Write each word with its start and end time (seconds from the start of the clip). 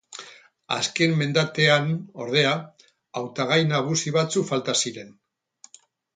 Azken 0.75 1.11
mendatean, 1.19 1.91
ordea, 2.25 2.55
hautagai 3.21 3.61
nagusi 3.75 4.15
batzuk 4.19 4.51
falta 4.51 4.77
ziren. 4.87 5.15